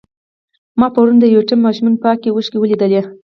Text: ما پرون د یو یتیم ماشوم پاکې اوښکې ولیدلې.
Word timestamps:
ما 0.79 0.87
پرون 0.93 1.15
د 1.19 1.23
یو 1.33 1.41
یتیم 1.43 1.59
ماشوم 1.65 1.93
پاکې 2.03 2.29
اوښکې 2.31 2.57
ولیدلې. 2.59 3.01